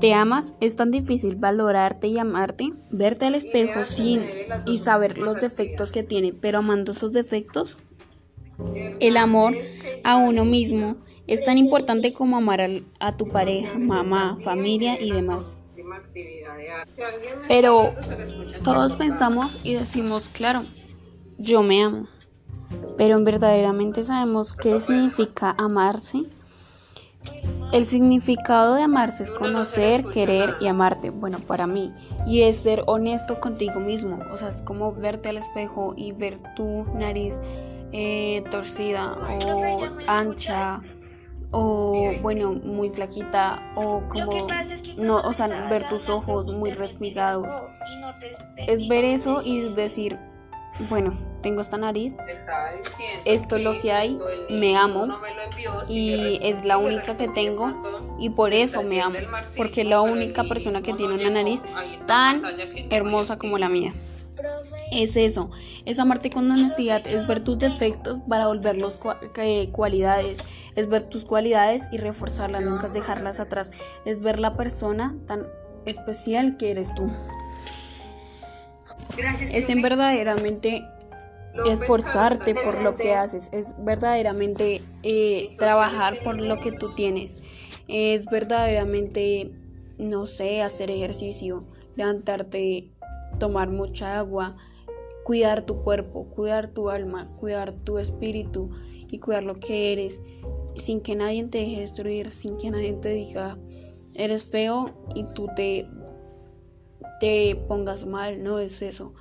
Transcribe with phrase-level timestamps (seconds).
[0.00, 0.54] ¿Te amas?
[0.60, 2.72] ¿Es tan difícil valorarte y amarte?
[2.90, 4.22] Verte al espejo sin
[4.64, 7.76] y saber los defectos que tiene, pero amando esos defectos.
[9.00, 9.54] El amor
[10.04, 12.60] a uno mismo es tan importante como amar
[13.00, 15.58] a, tu pareja, mamá, familia y demás.
[17.48, 17.94] Pero
[18.62, 20.64] todos pensamos y decimos, claro,
[21.38, 22.06] yo me amo.
[22.96, 26.24] Pero verdaderamente sabemos qué significa amarse.
[27.72, 31.92] El significado de amarse es conocer, querer y amarte, bueno, para mí.
[32.26, 34.20] Y es ser honesto contigo mismo.
[34.32, 37.34] O sea, es como verte al espejo y ver tu nariz
[37.92, 40.80] eh, torcida o ancha
[41.50, 44.46] o bueno, muy flaquita o como
[44.98, 47.52] no, o sea, ver tus ojos muy respigados.
[48.56, 50.18] Es ver eso y decir,
[50.88, 52.16] bueno, tengo esta nariz,
[53.24, 54.18] esto es lo que hay,
[54.50, 55.18] me amo.
[55.88, 57.72] Y es la única que tengo.
[58.18, 59.16] y por eso me amo,
[59.56, 61.62] porque es la única persona que tiene una nariz
[62.06, 62.42] tan
[62.90, 63.92] hermosa como la mía.
[64.90, 65.50] Es eso,
[65.84, 68.98] es amarte con honestidad, es ver tus defectos para volverlos
[69.72, 70.38] cualidades,
[70.76, 73.72] es ver tus cualidades y reforzarlas, nunca dejarlas atrás,
[74.04, 75.46] es ver la persona tan
[75.84, 77.10] especial que eres tú.
[79.50, 80.84] Es en verdaderamente
[81.66, 87.38] esforzarte por lo que haces, es verdaderamente eh, trabajar por lo que tú tienes,
[87.88, 89.50] es verdaderamente,
[89.98, 91.64] no sé, hacer ejercicio,
[91.96, 92.90] levantarte,
[93.38, 94.56] tomar mucha agua,
[95.24, 98.70] cuidar tu cuerpo, cuidar tu alma, cuidar tu espíritu
[99.08, 100.20] y cuidar lo que eres,
[100.76, 103.58] sin que nadie te deje destruir, sin que nadie te diga,
[104.14, 105.88] eres feo y tú te,
[107.20, 109.12] te pongas mal, no es eso,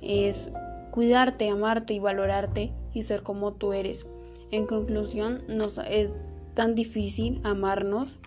[0.00, 0.50] es
[0.90, 4.06] cuidarte, amarte y valorarte y ser como tú eres.
[4.50, 6.12] En conclusión, nos, es
[6.54, 8.18] tan difícil amarnos,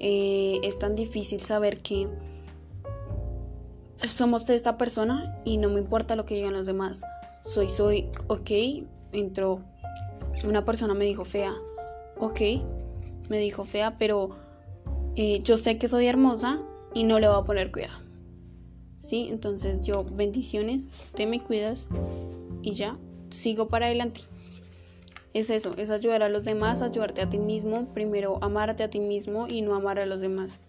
[0.00, 2.08] eh, es tan difícil saber que
[4.08, 7.02] somos de esta persona y no me importa lo que digan los demás.
[7.44, 8.50] Soy, soy, ok,
[9.12, 9.60] entró
[10.44, 11.54] una persona me dijo fea,
[12.18, 12.40] ok,
[13.28, 14.30] me dijo fea, pero
[15.14, 16.60] eh, yo sé que soy hermosa
[16.94, 18.11] y no le voy a poner cuidado.
[19.06, 19.28] ¿Sí?
[19.30, 21.88] Entonces yo, bendiciones, te me cuidas
[22.62, 22.96] y ya,
[23.30, 24.22] sigo para adelante.
[25.34, 29.00] Es eso, es ayudar a los demás, ayudarte a ti mismo, primero amarte a ti
[29.00, 30.60] mismo y no amar a los demás.